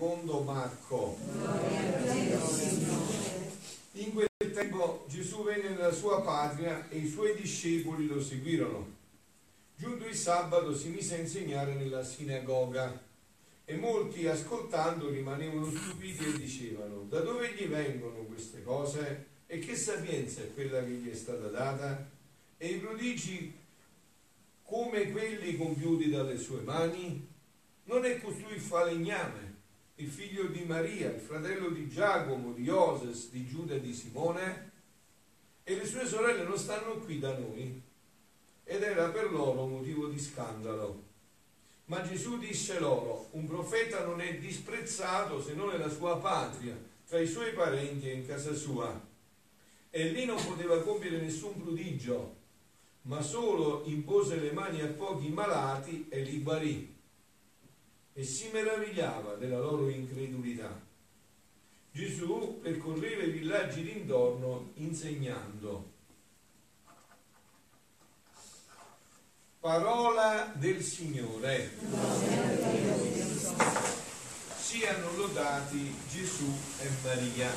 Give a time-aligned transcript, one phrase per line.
[0.00, 1.18] secondo Marco.
[3.92, 8.96] In quel tempo Gesù venne nella sua patria e i suoi discepoli lo seguirono.
[9.76, 12.98] Giunto il sabato si mise a insegnare nella sinagoga
[13.66, 19.76] e molti ascoltando rimanevano stupiti e dicevano da dove gli vengono queste cose e che
[19.76, 22.08] sapienza è quella che gli è stata data
[22.56, 23.54] e i prodigi
[24.64, 27.28] come quelli compiuti dalle sue mani?
[27.84, 29.49] Non è costui il falegname,
[30.00, 34.70] il figlio di Maria, il fratello di Giacomo, di Oses, di Giuda e di Simone?
[35.62, 37.82] E le sue sorelle non stanno qui da noi?
[38.64, 41.08] Ed era per loro motivo di scandalo.
[41.86, 46.74] Ma Gesù disse loro, un profeta non è disprezzato se non nella sua patria,
[47.06, 49.08] tra i suoi parenti e in casa sua.
[49.90, 52.36] E lì non poteva compiere nessun prodigio,
[53.02, 56.98] ma solo impose le mani a pochi malati e li guarì.
[58.12, 60.88] E si meravigliava della loro incredulità.
[61.92, 65.98] Gesù percorreva i villaggi d'intorno insegnando.
[69.60, 71.70] Parola del Signore.
[74.56, 77.50] Siano lodati Gesù e Maria.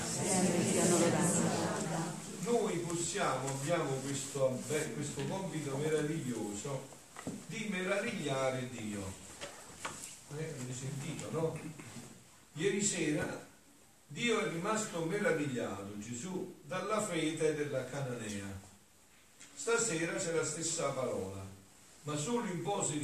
[2.42, 4.60] Noi possiamo, abbiamo questo,
[4.96, 6.88] questo compito meraviglioso
[7.48, 9.23] di meravigliare Dio.
[10.38, 11.60] Eh, avete sentito, no?
[12.54, 13.48] Ieri sera
[14.08, 18.62] Dio è rimasto meravigliato, Gesù, dalla fede della Cananea.
[19.56, 21.44] Stasera c'è la stessa parola
[22.04, 22.96] ma solo, impose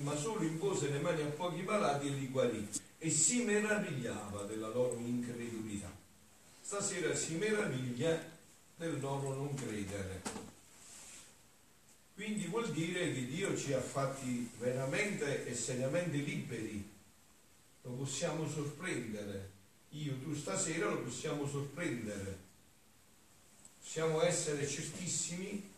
[0.00, 2.66] ma solo impose le mani a pochi malati e li guarì
[2.98, 5.90] e si meravigliava della loro incredulità.
[6.60, 8.18] Stasera si meraviglia
[8.76, 10.47] del loro non credere.
[12.18, 16.84] Quindi vuol dire che Dio ci ha fatti veramente e seriamente liberi.
[17.82, 19.50] Lo possiamo sorprendere.
[19.90, 22.38] Io, tu stasera lo possiamo sorprendere.
[23.80, 25.72] Possiamo essere certissimi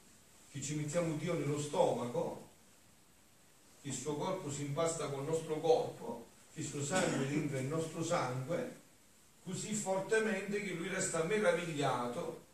[0.51, 2.49] che ci mettiamo Dio nello stomaco
[3.83, 7.67] che il suo corpo si impasta col nostro corpo, che il suo sangue entra il
[7.67, 8.81] nostro sangue,
[9.45, 12.47] così fortemente che lui resta meravigliato,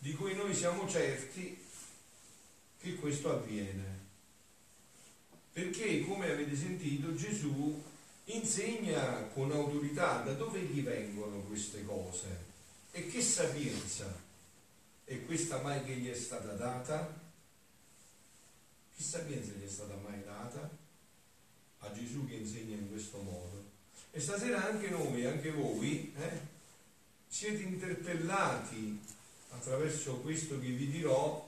[0.00, 1.64] di cui noi siamo certi
[2.86, 4.04] che questo avviene.
[5.52, 7.82] Perché, come avete sentito, Gesù
[8.26, 12.54] insegna con autorità da dove gli vengono queste cose
[12.90, 14.24] e che sapienza
[15.04, 17.20] è questa mai che gli è stata data?
[18.94, 20.68] Che sapienza gli è stata mai data
[21.78, 23.64] a Gesù che insegna in questo modo?
[24.10, 26.40] E stasera anche noi, anche voi, eh,
[27.28, 28.98] siete interpellati
[29.50, 31.45] attraverso questo che vi dirò,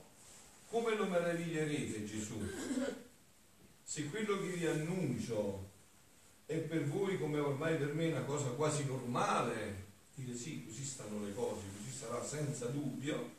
[0.68, 2.38] come lo meraviglierete Gesù?
[3.82, 5.66] Se quello che vi annuncio
[6.46, 11.24] è per voi come ormai per me una cosa quasi normale, dite sì, così stanno
[11.24, 13.36] le cose, così sarà senza dubbio,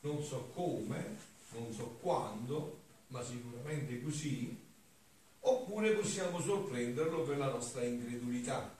[0.00, 1.16] non so come,
[1.52, 2.78] non so quando,
[3.08, 4.56] ma sicuramente così,
[5.40, 8.76] oppure possiamo sorprenderlo per la nostra incredulità.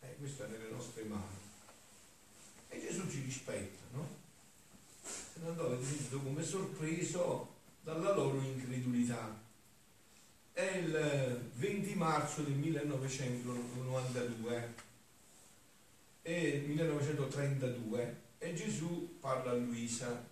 [0.00, 1.44] Eh, questo è nelle nostre mani.
[2.68, 4.24] E Gesù ci rispetta, no?
[5.36, 9.38] Se non avete sentito come sorpreso dalla loro incredulità.
[10.50, 14.74] È il 20 marzo del 1992
[16.22, 20.26] e 1932 e Gesù parla a Luisa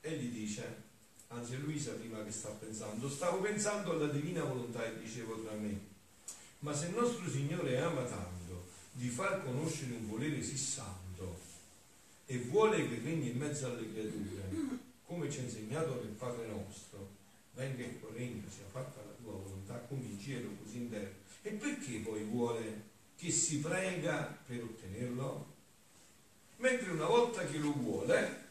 [0.00, 0.82] e gli dice
[1.28, 5.78] anzi Luisa prima che sta pensando, stavo pensando alla divina volontà e dicevo tra me,
[6.58, 11.52] ma se il nostro Signore ama tanto di far conoscere un volere sì santo
[12.26, 17.08] e vuole che regni in mezzo alle creature, come ci ha insegnato nel Padre nostro,
[17.54, 21.10] venga il tuo regno, sia fatta la tua volontà come in cielo così in terra,
[21.42, 22.82] e perché poi vuole
[23.16, 25.52] che si prega per ottenerlo?
[26.56, 28.42] Mentre una volta che lo vuole,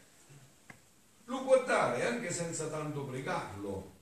[1.24, 3.92] lo può dare anche senza tanto pregarlo.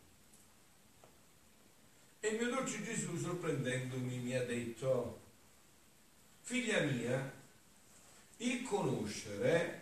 [2.20, 5.20] E il mio dolce Gesù, sorprendendomi, mi ha detto,
[6.43, 7.31] figlia mia,
[8.44, 9.81] il conoscere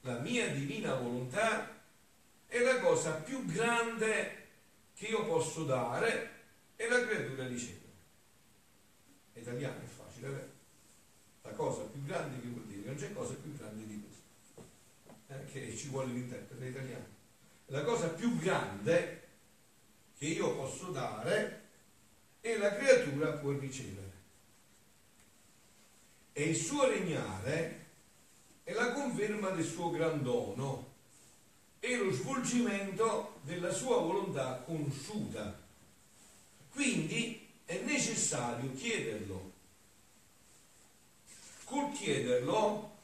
[0.00, 1.74] la mia divina volontà
[2.46, 4.44] è la cosa più grande
[4.94, 6.30] che io posso dare
[6.76, 7.84] e la creatura riceve.
[9.34, 10.54] Italiano è facile, vero?
[11.42, 14.16] La cosa più grande che vuol dire, non c'è cosa più grande di questo
[15.28, 17.14] eh, ci vuole l'interprete italiano.
[17.66, 19.22] La cosa più grande
[20.18, 21.62] che io posso dare
[22.40, 24.12] e la creatura può ricevere.
[26.32, 27.85] E il suo regnare
[28.66, 30.94] è la conferma del suo gran dono
[31.78, 35.56] e lo svolgimento della sua volontà conosciuta.
[36.72, 39.54] Quindi è necessario chiederlo
[42.06, 42.94] chiederlo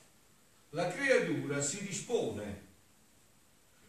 [0.71, 2.61] la creatura si dispone,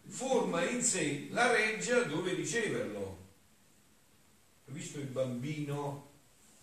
[0.06, 3.22] forma in sé la reggia dove riceverlo.
[4.66, 6.10] Visto il bambino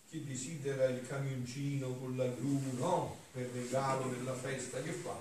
[0.09, 3.19] che desidera il camioncino con la gru, no?
[3.31, 5.17] Per regalo della festa, che fa?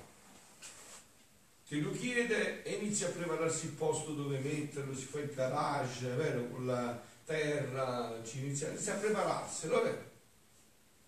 [1.68, 6.08] Te lo chiede e inizia a prepararsi il posto dove metterlo, si fa il garage,
[6.08, 6.48] vero?
[6.48, 10.10] Con la terra, ci inizia, inizia a prepararselo, vero?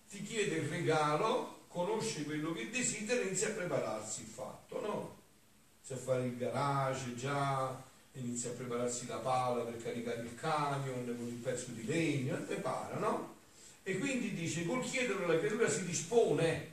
[0.08, 5.16] Ti chiede il regalo conosce quello che desidera e inizia a prepararsi il fatto, no?
[5.78, 7.82] Inizia a fare il garage già,
[8.12, 12.98] inizia a prepararsi la pala per caricare il camion con il pezzo di legno, prepara,
[12.98, 13.36] no?
[13.82, 16.70] E quindi dice, col chiederlo la creatura si dispone,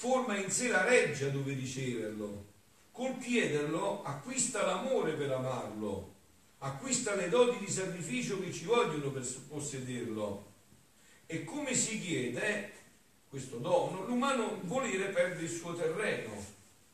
[0.00, 2.46] forma in sé la reggia dove riceverlo,
[2.90, 6.14] col chiederlo acquista l'amore per amarlo,
[6.60, 10.46] acquista le doti di sacrificio che ci vogliono per possederlo.
[11.26, 12.72] E come si chiede,
[13.28, 16.32] questo dono, l'umano volere perde il suo terreno,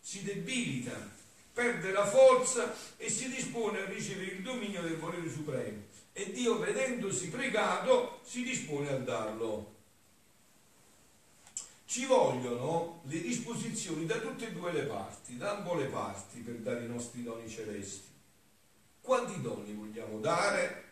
[0.01, 1.09] si debilita,
[1.53, 5.81] perde la forza e si dispone a ricevere il dominio del volere supremo.
[6.13, 9.75] E Dio, vedendosi pregato, si dispone a darlo.
[11.87, 16.57] Ci vogliono le disposizioni da tutte e due le parti, da ambo le parti, per
[16.57, 18.09] dare i nostri doni celesti.
[19.01, 20.83] Quanti doni vogliamo dare?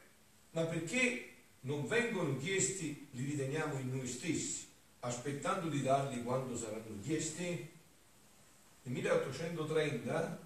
[0.52, 1.32] Ma perché
[1.62, 4.68] non vengono chiesti, li riteniamo in noi stessi
[5.00, 7.70] aspettando di darli quando saranno chiesti?
[8.82, 10.38] Nel 1830,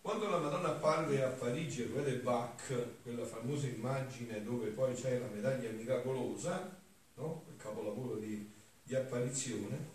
[0.00, 4.94] quando la Madonna apparve a Parigi a Rue de Bac, quella famosa immagine dove poi
[4.94, 6.76] c'è la medaglia miracolosa,
[7.14, 7.44] no?
[7.48, 8.50] il capolavoro di,
[8.82, 9.90] di apparizione,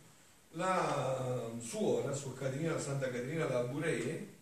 [0.51, 4.35] la suora, Suor Caterina, Santa Caterina da Buree,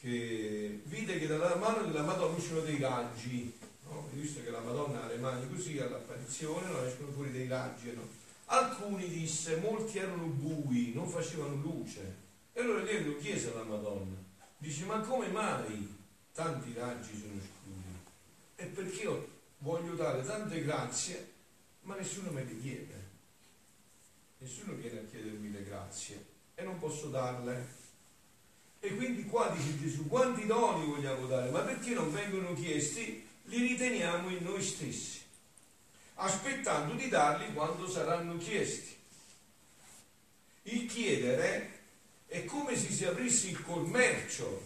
[0.00, 3.52] che vide che dalla mano della Madonna uscivano dei raggi,
[3.84, 4.08] no?
[4.12, 8.24] visto che la Madonna ha le mani così all'apparizione, non escono fuori dei raggi, no?
[8.46, 12.24] Alcuni disse, molti erano bui, non facevano luce.
[12.52, 14.14] E allora lei chiese alla Madonna.
[14.58, 15.94] Dice, ma come mai
[16.32, 17.94] tanti raggi sono scuri?
[18.54, 19.28] E perché io
[19.58, 21.32] voglio dare tante grazie,
[21.82, 22.95] ma nessuno me le chiede.
[24.46, 27.66] Nessuno viene a chiedermi le grazie e non posso darle.
[28.78, 31.50] E quindi qua dice Gesù, quanti doni vogliamo dare?
[31.50, 33.26] Ma perché non vengono chiesti?
[33.46, 35.20] Li riteniamo in noi stessi
[36.14, 38.96] aspettando di darli quando saranno chiesti.
[40.62, 41.80] Il chiedere
[42.28, 44.64] è come se si aprisse il commercio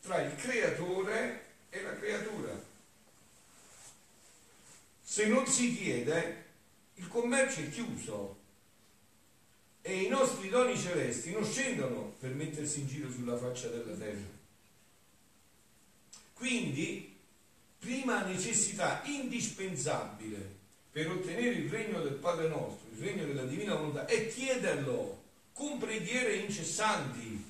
[0.00, 2.58] tra il creatore e la creatura.
[5.02, 6.44] Se non si chiede,
[6.94, 8.39] il commercio è chiuso
[9.82, 14.38] e i nostri doni celesti non scendono per mettersi in giro sulla faccia della terra.
[16.34, 17.16] Quindi,
[17.78, 20.58] prima necessità indispensabile
[20.90, 25.22] per ottenere il regno del Padre nostro, il regno della divina volontà, è chiederlo
[25.52, 27.44] con preghiere incessanti.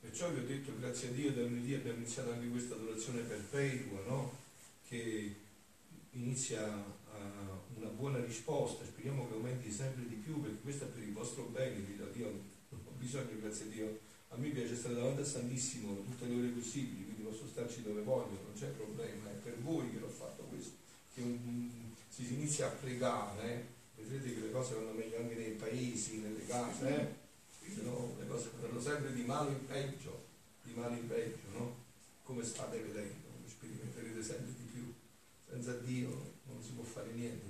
[0.00, 4.00] Perciò vi ho detto, grazie a Dio, da lunedì abbiamo iniziato anche questa adorazione perpetua,
[4.06, 4.38] no?
[4.88, 5.34] che
[6.12, 6.84] inizia
[8.00, 11.84] buona risposta, speriamo che aumenti sempre di più, perché questo è per il vostro bene,
[12.14, 16.26] io non ho bisogno, grazie a Dio, a me piace stare davanti al Santissimo tutte
[16.26, 19.98] le ore possibili, quindi posso starci dove voglio, non c'è problema, è per voi che
[19.98, 20.72] l'ho fatto questo
[21.12, 21.68] che un,
[22.08, 23.66] si inizia a pregare,
[23.96, 27.28] vedrete che le cose vanno meglio anche nei paesi, nelle case, eh?
[27.70, 30.24] se no le cose vanno sempre di male in peggio,
[30.62, 31.76] di male in peggio, no?
[32.22, 34.92] Come state vedendo, sperimenterete sempre di più.
[35.48, 36.08] Senza Dio
[36.46, 37.49] non si può fare niente,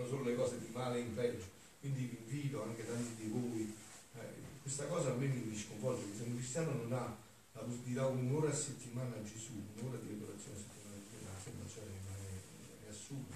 [0.00, 1.44] sono solo le cose di male in peggio.
[1.80, 3.74] Quindi vi invito anche tanti di voi,
[4.14, 4.18] eh,
[4.62, 7.16] questa cosa a me mi sconvolge, se un cristiano non ha
[7.52, 11.66] la possibilità un'ora a settimana a Gesù, un'ora di adorazione a settimana a Gesù, non
[11.66, 13.34] c'è assurdo.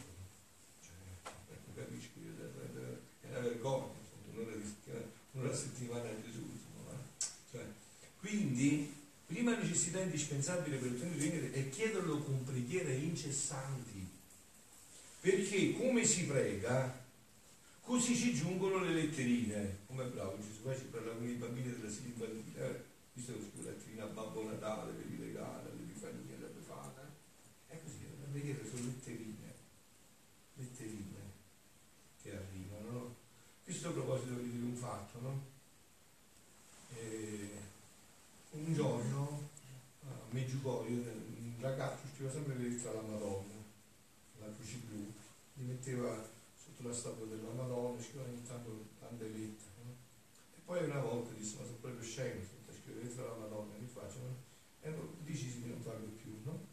[0.80, 2.10] Cioè, capisci?
[3.20, 3.92] È una vergogna,
[4.32, 4.52] un'ora,
[5.32, 6.44] un'ora settimana a Gesù.
[6.52, 6.98] Insomma,
[7.50, 7.64] cioè,
[8.20, 8.92] quindi,
[9.26, 14.03] prima necessità indispensabile per ottenere il regno è chiederlo con preghiere incessanti.
[15.24, 17.02] Perché come si prega,
[17.80, 19.78] così ci giungono le letterine.
[19.86, 22.82] Come bravo Gesù, poi ci parla con i bambini della sede infantile, eh?
[23.14, 27.10] visto che scrive letterina a Babbo Natale per i regali, l'Epifania, la Befana.
[27.68, 29.54] È così, la preghiera sono letterine
[30.56, 31.20] letterine
[32.20, 32.90] che arrivano.
[32.90, 33.14] No?
[33.64, 35.42] Questo a proposito di dire un fatto, no?
[36.98, 37.60] eh,
[38.50, 39.48] un giorno
[40.02, 43.54] a Meggiugorio un ragazzo scriveva sempre le lettere alla Madonna,
[44.40, 45.12] la croce blu,
[45.54, 46.26] li metteva
[46.56, 49.84] sotto la statua della Madonna, scriveva ogni tanto tante lettere.
[49.84, 49.96] No?
[50.56, 54.18] E poi una volta disse, ma sono proprio scemo, sto lettere alla Madonna, che faccio?
[54.18, 54.36] No?
[54.80, 56.72] E decisi di non farlo più, no?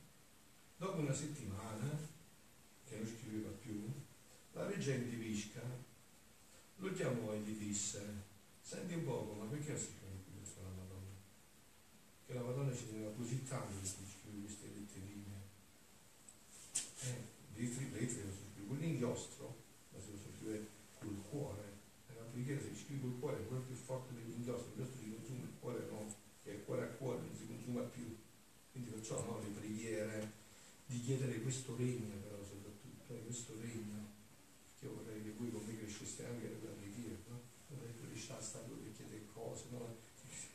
[0.77, 1.89] Dopo una settimana
[2.88, 3.84] che non scriveva più,
[4.53, 5.62] la reggente Visca
[6.77, 8.01] lo chiamò e gli disse,
[8.62, 11.15] senti un poco, ma perché si scrive questo la Madonna?
[12.25, 15.20] Che la Madonna ci teneva così tanto che si scrive queste letterine.
[17.01, 19.56] Eh, le lettere, le lettere non si scrive con l'inchiostro,
[19.91, 21.63] ma se lo si scrive col cuore.
[22.08, 25.12] È una preghiera, se si scrive col cuore è quello più forte dell'inchiostro, l'inchiostro si
[25.12, 28.15] consuma, il cuore no, che è cuore a cuore, non si consuma più.
[28.72, 30.32] Quindi perciò no, le preghiere
[30.86, 34.08] di chiedere questo regno però soprattutto, eh, questo regno
[34.79, 37.41] che io vorrei che voi con me cresceste anche nella preghiera, no?
[37.67, 39.98] Vorrei crescere stato per chiedere cose, no?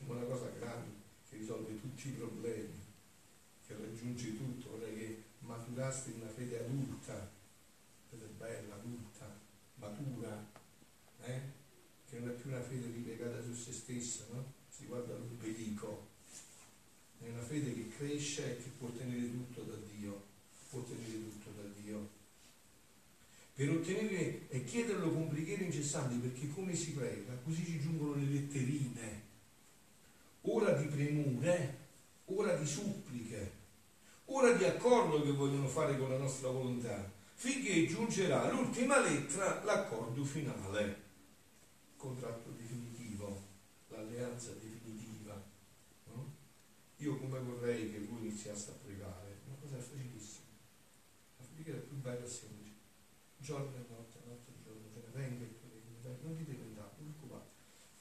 [0.07, 2.79] Una cosa grande che risolve tutti i problemi,
[3.67, 7.29] che raggiunge tutto, vorrei che maturaste in una fede adulta,
[8.09, 9.39] fede bella, adulta,
[9.75, 10.49] matura,
[11.21, 11.41] eh?
[12.09, 14.53] che non è più una fede ripiegata su se stessa, no?
[14.67, 16.07] Si guarda all'obbedico,
[17.19, 20.35] è una fede che cresce e che può ottenere tutto da Dio,
[20.69, 22.15] può ottenere tutto da Dio
[23.57, 28.25] per ottenere e chiederlo con preghiere incessanti, perché come si prega, così ci giungono le
[28.25, 29.23] letterine,
[30.41, 31.77] ora di premure,
[32.25, 33.51] ora di suppliche,
[34.25, 40.23] ora di accordo che vogliono fare con la nostra volontà, finché giungerà l'ultima lettera, l'accordo
[40.23, 43.41] finale, il contratto definitivo,
[43.87, 45.33] l'alleanza definitiva.
[46.13, 46.31] No?
[46.97, 50.45] Io come vorrei che voi iniziaste a pregare, una cosa facilissima,
[51.39, 52.56] la preghiera più bella e semplice
[53.47, 57.15] giorno e notte, notte e giorno, te ne venga il tuo regno, non vendate, non
[57.15, 57.47] preoccupate,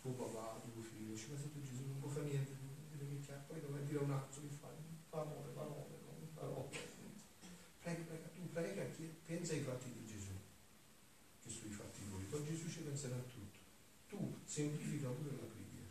[0.03, 2.50] tuo papà, tuo figlio, ci se tu Gesù non può fare niente,
[2.91, 4.75] dite che chiaro, poi dovrai dire un altro che fai,
[5.09, 5.95] parole, parole,
[6.35, 6.69] parole.
[7.79, 8.83] Prega, prega, tu prega,
[9.23, 10.35] pensa ai fatti di Gesù,
[11.45, 13.59] che sui fatti tuoi, poi Gesù ci penserà a tutto.
[14.09, 15.87] Tu semplifica pure la preghiera,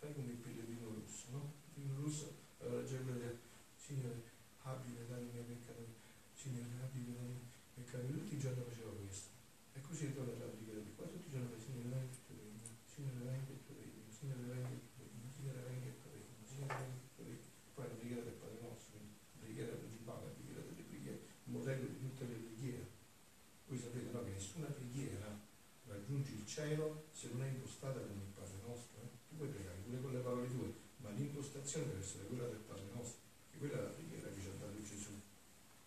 [0.00, 1.52] fai come il pellegrino rosso, no?
[1.64, 2.28] Il pellegrino rosso,
[2.60, 3.40] allora c'è quello
[3.74, 4.20] Signore,
[4.68, 5.80] abbi le mia peccato,
[6.36, 7.40] Signore, abbi le mia
[7.72, 9.28] peccato, tutti i giorni faceva questo.
[9.72, 12.36] E così ritorna la preghiera di qua, tutti i giorni fa, Signore, venga il tuo
[12.36, 16.10] regno, Signore, venga il tuo regno, Signore, venga il tuo regno, Signore, venga il tuo
[16.12, 17.40] regno, Signore, venga il tuo regno.
[17.72, 21.86] Poi la preghiera del Padre nostro, la preghiera principale, la preghiera delle preghiere, il modello
[21.88, 22.86] di tutte le preghiere.
[23.66, 25.28] Voi sapete no, che nessuna preghiera
[25.86, 29.00] raggiunge il cielo se non è impostata come il Padre nostro.
[29.00, 29.08] Eh?
[29.28, 30.68] Tu puoi pregare pure con le parole tue,
[31.00, 34.48] ma l'impostazione deve essere quella del Padre nostro, che quella è la preghiera che ci
[34.52, 35.16] ha dato Gesù.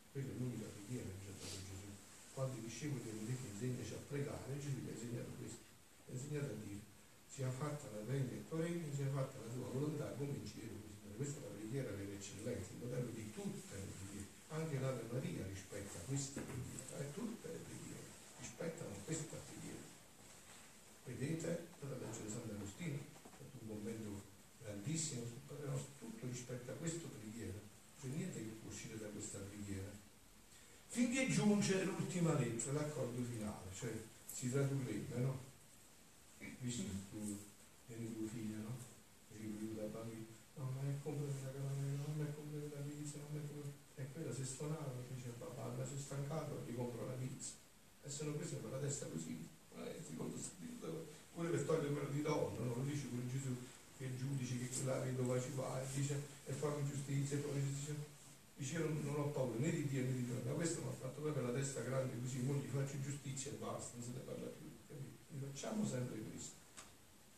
[0.10, 1.90] Quella è l'unica preghiera che ci ha dato Gesù.
[2.34, 5.62] Quando i discepoli dire che insegnaci a pregare, Gesù gli ha insegnato questo.
[5.62, 6.82] Gli ha insegnato a dire,
[7.30, 10.82] sia fatta la regna e tuo regno, sia fatta la tua volontà come in cielo
[10.82, 10.94] così.
[11.16, 14.28] Questa è la preghiera per eccellenza, il modello di tutte le preghiere.
[14.50, 18.04] Anche l'Ave Maria rispetta questa preghiera, e tutte le preghiere
[18.42, 19.84] rispettano questa preghiera.
[21.06, 24.22] Vedete, per la legge di Sant'Agostino, ha fatto un commento
[24.60, 27.60] grandissimo sul Padre nostro, tutto rispetta questa preghiera,
[28.02, 29.92] c'è niente che può uscire da questa preghiera.
[31.46, 33.94] Finché giunge l'ultima lettera, l'accordo finale, cioè
[34.25, 35.38] si tradurrebbe, no?
[36.60, 37.38] Visto che tu
[37.86, 38.74] vieni tuo figlio, no?
[39.30, 40.25] Ripetuto da bambino,
[40.56, 43.62] no, ma è come la caramella, non è come la pizza, non è come...
[43.94, 47.54] E quella si è stonata, dice papà, ma si è stancato, gli compro la pizza.
[48.02, 49.48] E sono questi con la testa così,
[49.78, 53.56] eh, secondo spirito, pure per togliermelo di donno, non lo dice pure Gesù
[53.98, 57.62] che il giudice che quella vedova ci va e dice e fammi giustizia e poi
[57.62, 58.14] dice
[58.56, 60.88] dice io non, non ho paura né di Dio né di Dio ma questo mi
[60.88, 64.12] ha fatto proprio la testa grande così non gli faccio giustizia e basta non se
[64.14, 65.46] ne parla più capito?
[65.52, 66.54] Facciamo sempre questo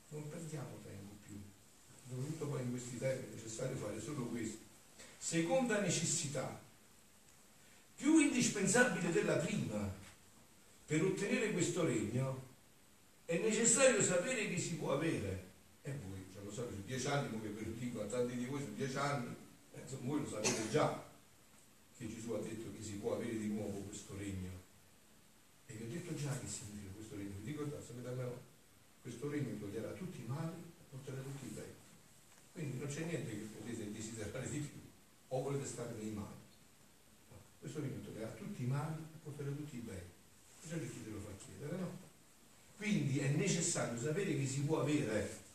[0.10, 1.40] non perdiamo tempo più
[2.08, 4.58] soprattutto poi in questi tempi è necessario fare solo questo
[5.18, 6.62] seconda necessità
[7.96, 9.92] più indispensabile della prima
[10.86, 12.46] per ottenere questo regno
[13.26, 15.46] è necessario sapere che si può avere
[15.82, 18.46] e voi già lo sapete, su dieci anni, come ve lo dico a tanti di
[18.46, 19.36] voi, su dieci anni,
[19.74, 21.04] eh, insomma, voi lo sapete già
[21.98, 24.57] che Gesù ha detto che si può avere di nuovo questo regno.
[25.78, 28.42] Vi ho detto già che significa questo regno, vi dico già, sapete almeno,
[29.02, 31.76] questo regno toglierà tutti i mali e porterà tutti i beni.
[32.52, 34.80] Quindi non c'è niente che potete desiderare di più,
[35.30, 36.46] o volete stare nei mali.
[37.60, 40.16] Questo regno toglierà tutti i mali e porterà tutti i beni.
[40.68, 41.98] Che chi te lo fa chiedere, no?
[42.76, 45.46] Quindi è necessario sapere che si può avere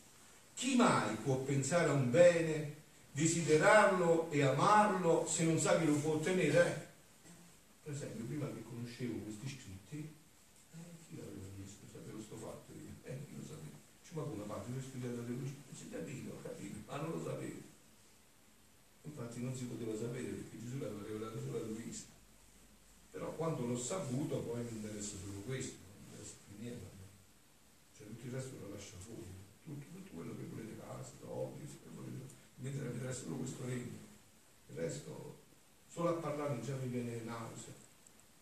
[0.54, 2.74] chi mai può pensare a un bene,
[3.12, 6.90] desiderarlo e amarlo se non sa che lo può ottenere?
[7.82, 11.86] Per esempio, prima che conoscevo questi scritti, eh, chi l'aveva chiesto?
[11.92, 13.76] Sapevo sto fatto io, eh, chi lo sapeva?
[14.01, 14.70] Ci ma come fatto?
[14.70, 17.60] Io ho la teologia, si capito, ho capito, ma non lo sapevo.
[19.02, 22.04] Infatti non si poteva sapere perché Gesù l'aveva rivelato solo a Luisa.
[23.10, 26.86] Però quando l'ho saputo poi mi interessa solo questo, non mi interessa più niente.
[27.96, 31.66] Cioè tutto il resto lo lascia fuori tutto, tutto quello che volete casa, hobby,
[32.56, 34.00] mentre mi interessa solo questo regno.
[34.68, 35.40] Il resto,
[35.88, 37.74] solo a parlare già mi viene nausea.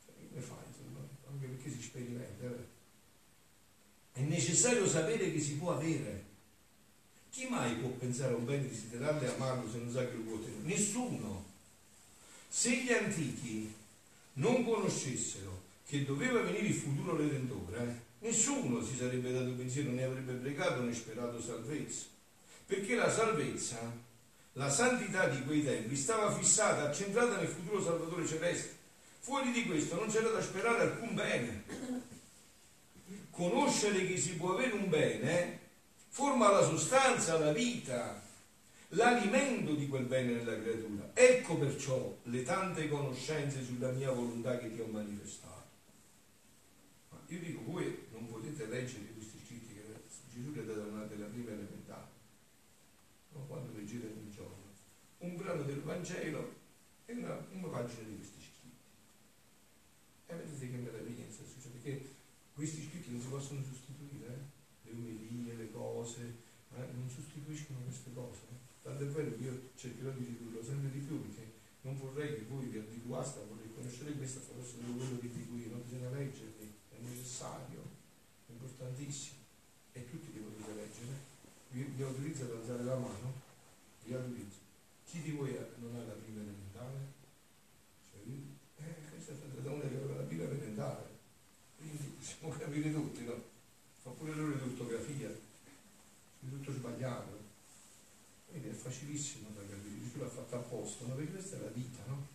[0.04, 1.06] Cioè, come fai, insomma?
[1.28, 2.69] Anche perché si sperimenta, eh?
[4.12, 6.24] È necessario sapere che si può avere.
[7.30, 10.22] Chi mai può pensare a un bene desiderarlo e amarlo se non sa che lo
[10.22, 10.62] può ottenere?
[10.62, 11.44] Nessuno.
[12.48, 13.72] Se gli antichi
[14.34, 20.32] non conoscessero che doveva venire il futuro redentore, nessuno si sarebbe dato pensiero, né avrebbe
[20.34, 22.06] pregato né sperato salvezza.
[22.66, 23.78] Perché la salvezza,
[24.54, 28.78] la santità di quei tempi stava fissata, accentrata nel futuro Salvatore celeste.
[29.20, 31.64] Fuori di questo non c'era da sperare alcun bene.
[33.40, 35.58] Conoscere che si può avere un bene
[36.08, 38.20] forma la sostanza, la vita,
[38.88, 41.10] l'alimento di quel bene nella creatura.
[41.14, 45.68] Ecco perciò le tante conoscenze sulla mia volontà che ti ho manifestato.
[47.08, 49.84] Ma io dico, voi non potete leggere questi scritti che
[50.34, 52.08] Gesù vi ha dato una prima elementare,
[53.32, 53.46] no?
[53.46, 54.74] quando leggete un giorno,
[55.16, 56.56] un brano del Vangelo
[57.06, 58.76] e una, una pagina di questi scritti.
[60.26, 61.29] E vedete che meraviglia,
[62.60, 64.52] questi scritti non si possono sostituire,
[64.84, 64.90] eh?
[64.90, 66.20] le umelie, le cose,
[66.76, 66.92] eh?
[66.92, 68.40] non sostituiscono queste cose.
[68.82, 72.44] Tanto è vero che io cercherò di ridurlo sempre di più perché non vorrei che
[72.44, 76.68] voi vi abituaste a voler conoscere questo attraverso quello che dico io, non bisogna leggerli,
[76.90, 77.80] è necessario,
[78.46, 79.40] è importantissimo
[79.92, 81.16] e tutti li potete leggere.
[81.70, 83.40] Vi, vi autorizzo ad alzare la mano,
[84.04, 84.58] vi autorizzo.
[85.06, 87.08] Chi di voi non ha la prima elementare?
[88.12, 88.20] Cioè,
[88.84, 91.08] eh, questa è stata da una che aveva la prima elementare,
[91.78, 92.10] quindi
[92.80, 93.44] possiamo capire tutti, no?
[94.02, 97.38] Fa pure l'errore di ortografia, è tutto sbagliato.
[98.48, 102.02] Quindi è facilissimo da capire, Gesù l'ha fatto apposta, ma perché questa è la vita,
[102.06, 102.26] no?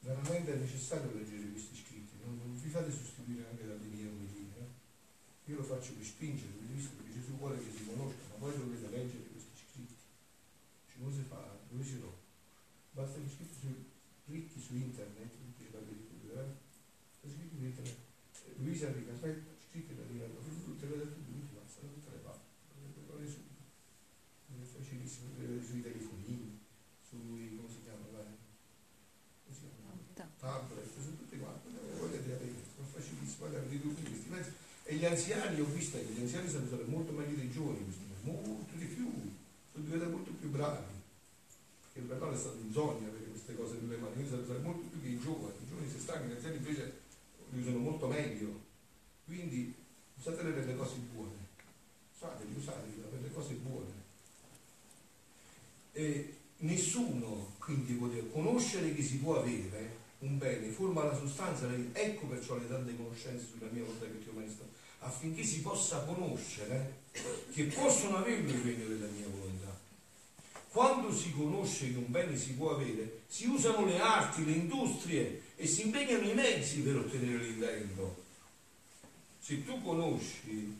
[0.00, 4.50] Veramente è necessario leggere questi scritti, non, non vi fate sostituire anche dalle mie omelie.
[4.58, 5.50] Eh?
[5.50, 8.88] Io lo faccio per spingere, visto che Gesù vuole che si conosca, ma poi dovete
[8.88, 9.94] leggere questi scritti.
[10.90, 11.58] Cioè, si fa?
[11.68, 12.16] Dove si trova?
[12.92, 13.68] Basta che scritti su,
[14.24, 17.28] clicchi su internet, tutti la verità, eh?
[17.28, 18.01] Scritti su internet.
[18.56, 20.26] Luisa Enrica, aspetta, scritti la verità,
[20.64, 22.46] tutte le tutti basta, tutte le parti,
[24.46, 25.30] nessuno facilissimo,
[25.66, 26.60] sui telefonini,
[27.08, 30.30] sui come si chiama, come si chiama?
[30.38, 34.50] tablet, su tutte quante, volete avere, sono facilissimo, guarda, di tutti questi mezzi.
[34.84, 37.86] E gli anziani, ho visto che gli anziani sanno usare molto meglio dei giovani,
[38.22, 39.10] molto di più,
[39.70, 41.00] sono diventati molto più bravi.
[41.92, 44.58] Perché per loro è stato un sogno avere queste cose nelle mani, io sanno usare
[44.58, 47.01] molto più che i giovani, i giovani si stanno, gli anziani invece
[47.52, 48.60] li usano molto meglio.
[49.24, 49.74] Quindi
[50.18, 51.48] usatele per le cose buone,
[52.14, 54.00] usateli, usateli per le cose buone.
[55.92, 62.26] E nessuno quindi dire, conoscere che si può avere un bene, forma la sostanza, ecco
[62.26, 67.00] perciò le tante conoscenze sulla mia volontà che ti ho manifestato, affinché si possa conoscere
[67.52, 69.71] che possono averlo il regno della mia volontà.
[70.72, 75.42] Quando si conosce che un bene si può avere, si usano le arti, le industrie
[75.54, 78.24] e si impegnano i mezzi per ottenere l'intento.
[79.38, 80.78] Se tu conosci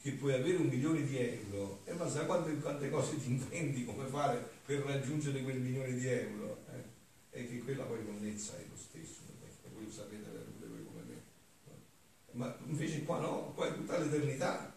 [0.00, 3.28] che puoi avere un milione di euro, e eh, ma sai quante, quante, cose ti
[3.28, 6.64] inventi come fare per raggiungere quel milione di euro?
[6.72, 7.38] Eh?
[7.38, 9.20] E che quella poi monnezza è lo stesso,
[9.74, 11.22] voi lo sapete pure voi come me.
[12.30, 14.72] Ma invece qua no, qua è tutta l'eternità,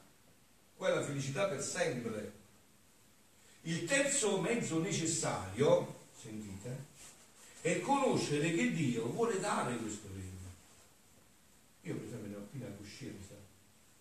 [0.76, 2.39] qua è la felicità per sempre.
[3.64, 6.86] Il terzo mezzo necessario, sentite,
[7.62, 10.28] è conoscere che Dio vuole dare questo regno.
[11.82, 13.36] Io per esempio ne ho piena coscienza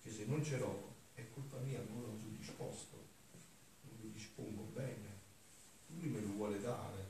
[0.03, 2.97] che se non ce l'ho è colpa mia, non sono disposto,
[3.83, 5.17] non mi dispongo bene.
[5.99, 7.07] Lui me lo vuole dare,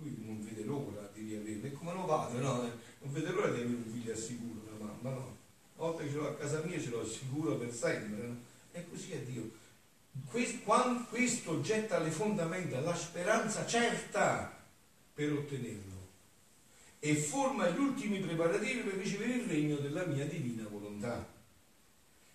[0.00, 1.66] lui non vede l'ora di riaverlo.
[1.66, 2.62] E come non vado, no?
[3.00, 5.36] Non vede l'ora di avere un figlio al sicuro, la mamma, no?
[5.76, 8.36] Una volta che ce l'ho a casa mia ce l'ho sicuro per sempre, no?
[8.72, 9.50] E così è Dio.
[11.28, 14.50] Questo getta le fondamenta, la speranza certa
[15.12, 16.08] per ottenerlo
[17.00, 21.28] e forma gli ultimi preparativi per ricevere il regno della mia divina volontà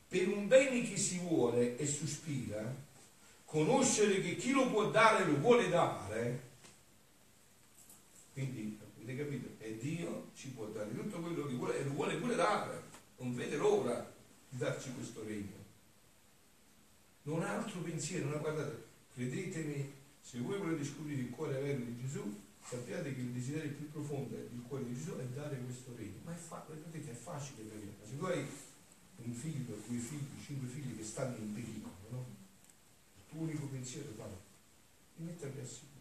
[0.08, 2.72] per un bene che si vuole e sospira,
[3.46, 6.42] conoscere che chi lo può dare lo vuole dare,
[8.34, 9.56] quindi avete capito?
[9.58, 12.84] E Dio ci può dare tutto quello che vuole e lo vuole pure dare,
[13.18, 14.08] non vede l'ora
[14.50, 15.63] di darci questo regno.
[17.24, 18.84] Non ha altro pensiero, non guardate,
[19.14, 23.92] credetemi, se voi volete scoprire il cuore vero di Gesù, sappiate che il desiderio più
[23.92, 26.20] profondo del cuore di Gesù è dare questo regno.
[26.24, 27.94] Ma è, fa- vedete è facile per me.
[28.04, 28.46] Se tu hai
[29.18, 32.26] un figlio, due figli, cinque figli che stanno in pericolo, no?
[33.16, 34.14] Il tuo unico pensiero è
[35.16, 35.92] di metterli a sicuro.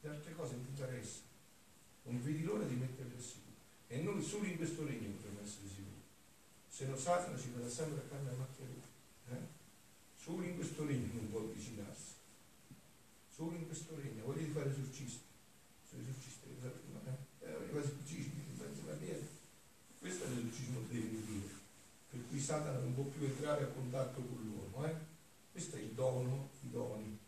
[0.00, 1.28] Le altre cose non ti interessano.
[2.04, 3.56] Non vedi l'ora di metterli a sicuro.
[3.88, 6.00] E noi solo in questo regno potremo essere sicuri.
[6.68, 8.79] Se no Satana ci farà sempre a canna macchia eh?
[10.30, 12.14] Solo in questo regno non può avvicinarsi.
[13.34, 14.24] Solo in questo regno.
[14.26, 15.24] Volete fare esorcisti?
[15.88, 17.48] Sono esorcisti, eh?
[17.48, 18.44] Eh, esorcismi,
[19.98, 21.58] questo è l'esorcismo definitivo
[22.10, 24.86] per cui Satana non può più entrare a contatto con l'uomo.
[24.86, 24.94] Eh?
[25.50, 27.18] Questo è il dono, i doni.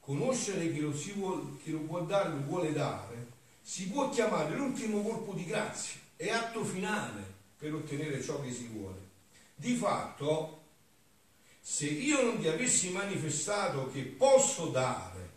[0.00, 3.28] Conoscere chi lo, vuole, chi lo può dare, lo vuole dare,
[3.60, 7.22] si può chiamare l'ultimo colpo di grazia, è atto finale
[7.56, 8.98] per ottenere ciò che si vuole.
[9.54, 10.61] Di fatto,
[11.64, 15.30] se io non ti avessi manifestato che posso dare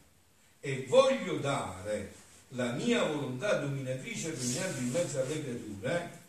[0.60, 2.14] e voglio dare
[2.50, 6.24] la mia volontà dominatrice regnante in mezzo alle creature,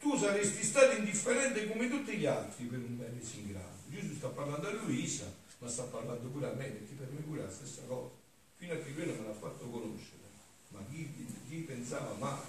[0.00, 3.82] tu saresti stato indifferente come tutti gli altri per un bene sin grande.
[3.88, 7.40] Gesù sta parlando a Luisa, ma sta parlando pure a me, perché per me pure
[7.40, 8.10] è la stessa cosa.
[8.56, 10.22] Fino a che quello me l'ha fatto conoscere.
[10.68, 11.08] Ma chi,
[11.48, 12.40] chi pensava mai?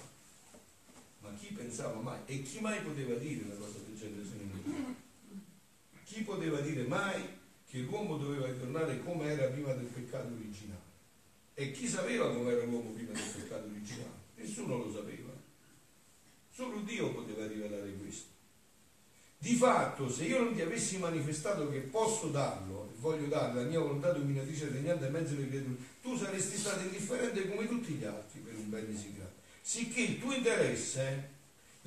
[1.20, 2.20] Ma chi pensava mai?
[2.24, 4.95] E chi mai poteva dire una cosa del genere se non io?
[6.16, 7.22] Chi poteva dire mai
[7.68, 10.80] che l'uomo doveva ritornare come era prima del peccato originale?
[11.52, 14.14] E chi sapeva come era l'uomo prima del peccato originale?
[14.36, 15.30] Nessuno lo sapeva.
[16.50, 18.28] Solo Dio poteva rivelare questo.
[19.36, 23.68] Di fatto, se io non ti avessi manifestato che posso darlo, e voglio dare la
[23.68, 28.04] mia volontà dominatrice regnante in mezzo alle creature, tu saresti stato indifferente come tutti gli
[28.04, 29.34] altri per un bene grande.
[29.60, 31.35] Sicché il tuo interesse,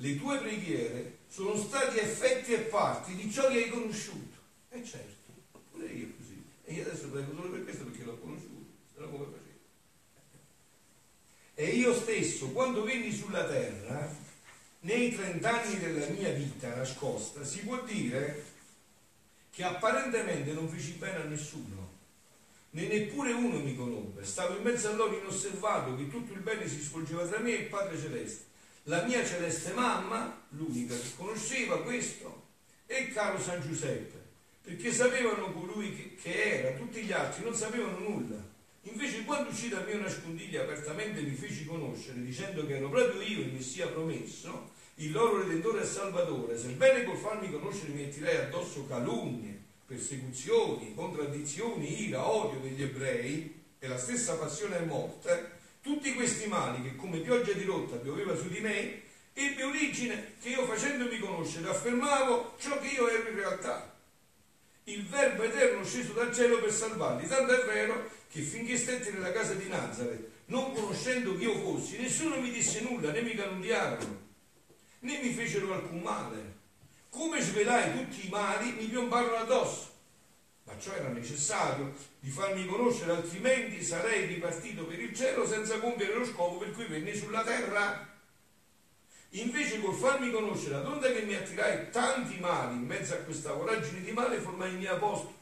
[0.00, 4.38] le tue preghiere, sono stati effetti e parti di ciò che hai conosciuto.
[4.70, 5.32] E certo,
[5.70, 6.42] pure io così.
[6.64, 9.58] E io adesso prego solo per questo perché l'ho conosciuto, se no come facevo.
[11.54, 14.16] E io stesso, quando venni sulla terra,
[14.80, 18.44] nei trent'anni della mia vita nascosta, si può dire
[19.50, 21.98] che apparentemente non feci bene a nessuno,
[22.70, 24.24] né neppure uno mi conobbe.
[24.24, 27.62] Stavo in mezzo a loro inosservato che tutto il bene si svolgeva tra me e
[27.62, 28.49] il Padre Celeste.
[28.90, 32.48] La mia celeste mamma, l'unica che conosceva questo,
[32.86, 34.18] e caro San Giuseppe,
[34.64, 38.44] perché sapevano colui che, che era, tutti gli altri non sapevano nulla.
[38.82, 43.42] Invece quando uscì da mia nascondiglia apertamente mi feci conoscere dicendo che ero proprio io
[43.42, 48.88] il Messia promesso, il loro Redentore e Salvatore, sebbene col farmi conoscere mi attirai addosso
[48.88, 55.49] calunnie, persecuzioni, contraddizioni, ira, odio degli ebrei e la stessa passione e morte,
[55.82, 60.50] tutti questi mali che come pioggia di rotta pioveva su di me, ebbe origine che
[60.50, 63.96] io facendomi conoscere affermavo ciò che io ero in realtà.
[64.84, 69.32] Il Verbo eterno sceso dal cielo per salvarli, tanto è vero che finché stetti nella
[69.32, 74.20] casa di Nazareth, non conoscendo chi io fossi, nessuno mi disse nulla, né mi calunniarono,
[75.00, 76.58] né mi fecero alcun male.
[77.08, 79.89] Come svelai tutti i mali, mi piombarono addosso.
[80.70, 86.14] Ma ciò era necessario di farmi conoscere, altrimenti sarei ripartito per il cielo senza compiere
[86.14, 88.08] lo scopo per cui venni sulla terra.
[89.30, 93.52] Invece col farmi conoscere, ad onde che mi attirai tanti mali in mezzo a questa
[93.52, 95.34] voragine di male, formai il mio apostolo.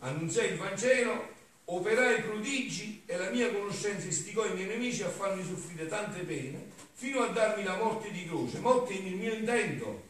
[0.00, 5.44] Annunziai il Vangelo operai prodigi e la mia conoscenza istigò i miei nemici a farmi
[5.44, 10.02] soffrire tante pene fino a darmi la morte di croce, morte in il mio intento,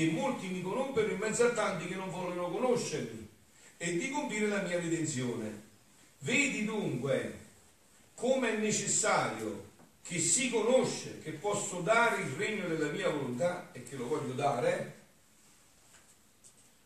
[0.00, 3.28] che molti mi conobbero in mezzo a tanti che non vollero conoscermi
[3.76, 5.68] e di compiere la mia redenzione.
[6.20, 7.38] Vedi dunque
[8.14, 9.68] come è necessario
[10.02, 14.32] che si conosce che posso dare il regno della mia volontà e che lo voglio
[14.32, 14.94] dare.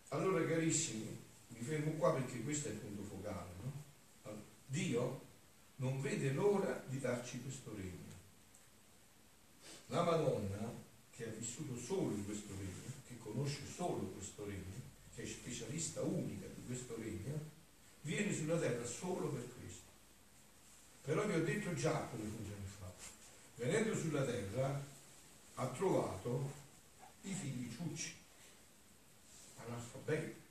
[0.08, 1.16] Allora carissimi,
[1.48, 3.02] mi fermo qua perché questo è il punto
[4.66, 5.20] Dio
[5.76, 8.12] non vede l'ora di darci questo regno.
[9.86, 10.72] La Madonna,
[11.14, 12.83] che ha vissuto solo in questo regno,
[13.24, 14.82] conosce solo questo regno,
[15.14, 17.40] che è specialista unica di questo regno,
[18.02, 19.90] viene sulla terra solo per questo.
[21.02, 23.02] Però vi ho detto già come funziona il fatto.
[23.56, 24.82] Venendo sulla terra
[25.54, 26.52] ha trovato
[27.22, 28.14] i figli ciucci,
[29.56, 30.42] analfabeti.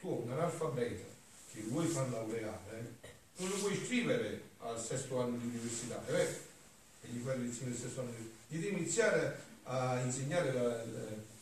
[0.00, 1.04] Tu un analfabeta
[1.52, 2.96] che vuoi far laureare,
[3.36, 6.46] non lo puoi iscrivere al sesto anno di università, è vero?
[7.02, 8.46] E gli fai lezioni del sesto anno di università.
[8.48, 10.82] Devi iniziare a insegnare la,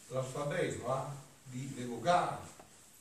[0.09, 2.39] l'alfabeto, ah, di, le vocali,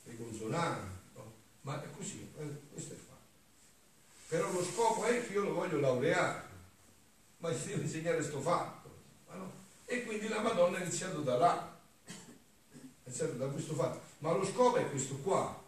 [0.04, 1.32] le consonanti, no?
[1.62, 3.14] ma è così, eh, questo è fatto.
[4.28, 6.44] Però lo scopo è che io lo voglio laureare,
[7.38, 8.88] ma gli devo insegnare questo fatto.
[9.32, 9.50] No?
[9.84, 11.52] E quindi la Madonna ha iniziato da là,
[12.06, 12.12] ha
[13.04, 14.00] iniziato da questo fatto.
[14.18, 15.60] Ma lo scopo è questo qua,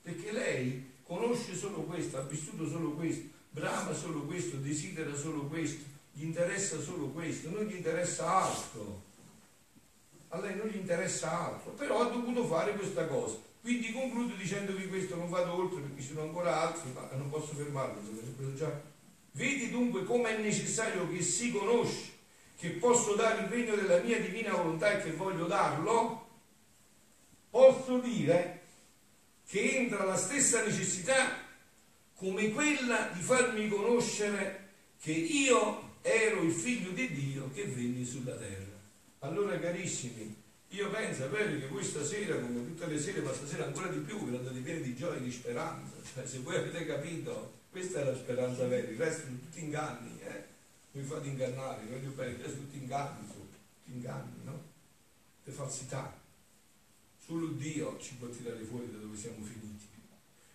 [0.00, 5.84] perché lei conosce solo questo, ha vissuto solo questo, brama solo questo, desidera solo questo,
[6.12, 9.10] gli interessa solo questo, non gli interessa altro.
[10.28, 13.36] A lei non gli interessa altro, però ha dovuto fare questa cosa.
[13.60, 17.54] Quindi concludo dicendovi questo, non vado oltre perché ci sono ancora altri, ma non posso
[17.54, 18.00] fermarmi.
[19.32, 22.10] Vedi dunque come è necessario che si conosce
[22.58, 26.28] che posso dare il regno della mia divina volontà e che voglio darlo?
[27.50, 28.60] Posso dire
[29.48, 31.38] che entra la stessa necessità
[32.14, 34.70] come quella di farmi conoscere
[35.00, 38.80] che io ero il figlio di Dio che venni sulla terra.
[39.20, 40.36] Allora carissimi,
[40.70, 44.18] io penso, vero che voi stasera, come tutte le sere, ma stasera ancora di più,
[44.28, 45.94] vi andate pieni di gioia e di speranza.
[46.12, 50.20] Cioè, se voi avete capito, questa è la speranza vera, il resto sono tutti inganni,
[50.22, 50.44] eh?
[50.92, 54.62] Vi fate ingannare, voglio bene, resto tutti inganni, sono tutti inganni, no?
[55.44, 56.20] Le falsità.
[57.24, 59.86] Solo Dio ci può tirare fuori da dove siamo finiti.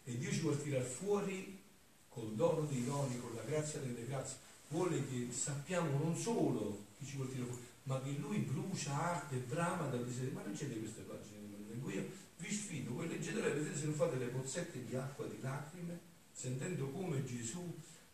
[0.03, 1.61] E Dio ci vuole tirare fuori
[2.09, 4.37] col dono dei doni, con la grazia delle grazie.
[4.69, 9.37] Vuole che sappiamo non solo chi ci vuole tirare fuori, ma che lui brucia, arde,
[9.37, 10.33] brama dal desiderio.
[10.33, 11.37] Ma leggete queste pagine
[11.71, 15.25] in cui io vi sfido, voi leggetele, vedete se non fate le pozzette di acqua,
[15.25, 15.99] di lacrime,
[16.31, 17.73] sentendo come Gesù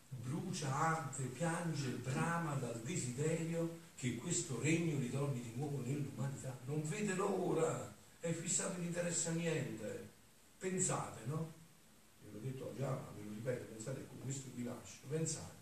[0.09, 6.57] brucia, arde, piange, brama dal desiderio che questo regno ritorni di nuovo nell'umanità.
[6.65, 10.11] Non vede l'ora, è fissato, non interessa niente.
[10.59, 11.51] Pensate, no?
[12.21, 15.52] Ve l'ho detto già, ve lo ripeto, pensate con questo vi lascio, pensate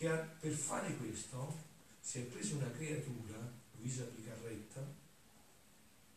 [0.00, 0.08] che
[0.40, 1.52] per fare questo
[2.00, 3.36] si è presa una creatura,
[3.76, 4.80] Luisa Picarretta,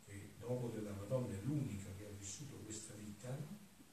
[0.06, 3.36] che dopo della Madonna è l'unica che ha vissuto questa vita,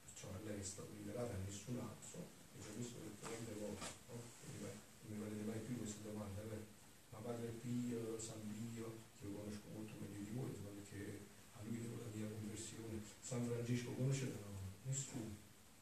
[0.05, 2.25] perciò a lei è stato liberata a nessun altro,
[2.55, 4.15] e ho visto letteralmente volte, no?
[4.15, 6.63] non mi farete mai più questa domanda, beh,
[7.09, 11.19] ma Padre Pio, San Pio, che lo conosco molto meglio di voi, perché
[11.51, 14.39] a lui devo la mia conversione, San Francesco conoscete?
[14.39, 14.55] No,
[14.87, 15.35] nessuno,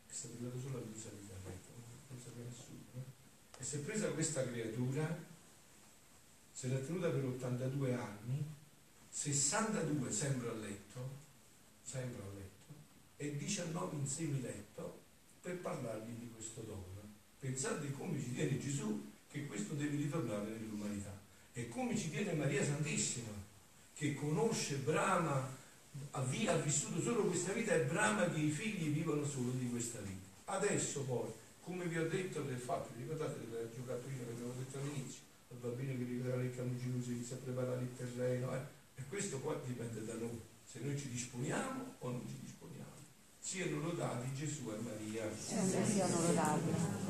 [0.07, 1.69] è stato arrivato solo a Luisa Picarretta,
[2.09, 2.81] non sapeva nessuno.
[2.93, 3.18] No?
[3.59, 5.27] E si è presa questa creatura
[6.51, 8.43] se l'è tenuta per 82 anni,
[9.09, 11.09] 62 sempre a letto,
[11.83, 12.73] sempre a letto,
[13.17, 14.99] e 19 in semiletto
[15.41, 16.85] per parlargli di questo dono.
[17.39, 21.17] Pensate come ci tiene Gesù che questo deve ritornare nell'umanità
[21.53, 23.31] e come ci tiene Maria Santissima
[23.93, 25.57] che conosce, brama,
[26.11, 30.27] ha vissuto solo questa vita e brama che i figli vivano solo di questa vita.
[30.45, 31.29] Adesso poi,
[31.61, 35.97] come vi ho detto del fatto, ricordate del giocattolino che abbiamo detto all'inizio, il bambino
[35.97, 38.61] che ricordava il camogino si inizia a preparare il terreno eh?
[38.95, 42.87] e questo poi dipende da noi se noi ci disponiamo o non ci disponiamo.
[43.39, 45.25] Siano lodati Gesù e Maria.
[45.35, 47.07] Siano lodati